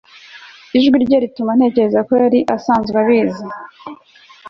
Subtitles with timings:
[0.77, 3.45] Ijwi rye rituma ntekereza ko yari asanzwe abizi